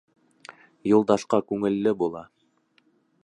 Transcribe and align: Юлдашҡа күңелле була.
Юлдашҡа 0.91 1.39
күңелле 1.51 1.95
була. 2.01 2.27